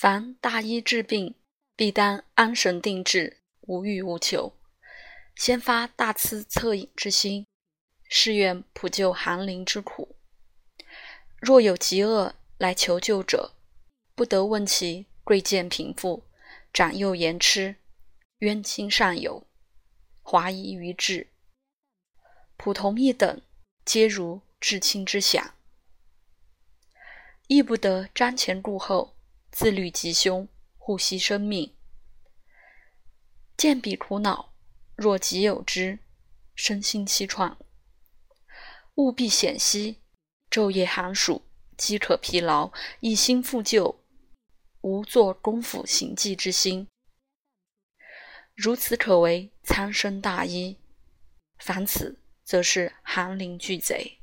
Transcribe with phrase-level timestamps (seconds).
[0.00, 1.34] 凡大医治病，
[1.74, 4.56] 必当安神定志，无欲无求，
[5.34, 7.44] 先发大慈恻隐之心，
[8.08, 10.14] 誓愿普救寒灵之苦。
[11.40, 13.56] 若有疾厄来求救者，
[14.14, 16.22] 不得问其贵贱贫富、
[16.72, 17.74] 长幼言痴、
[18.38, 19.48] 冤亲善友、
[20.22, 21.26] 华夷愚智，
[22.56, 23.42] 普同一等，
[23.84, 25.54] 皆如至亲之想。
[27.48, 29.16] 亦不得瞻前顾后，
[29.50, 31.74] 自律吉凶，护惜生命。
[33.56, 34.54] 见彼苦恼，
[34.94, 35.98] 若己有之，
[36.54, 37.56] 身心凄怆，
[38.94, 40.02] 务必险息，
[40.50, 41.44] 昼夜寒暑。
[41.76, 44.04] 饥渴疲劳，一心复救，
[44.80, 46.88] 无做功夫行迹之心。
[48.56, 50.78] 如此可为苍生大医；
[51.60, 54.17] 凡此，则是寒灵巨贼。